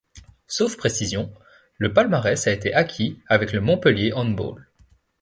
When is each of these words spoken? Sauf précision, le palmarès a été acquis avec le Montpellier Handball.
Sauf 0.47 0.77
précision, 0.77 1.31
le 1.77 1.93
palmarès 1.93 2.47
a 2.47 2.51
été 2.51 2.73
acquis 2.73 3.19
avec 3.27 3.53
le 3.53 3.61
Montpellier 3.61 4.11
Handball. 4.13 4.67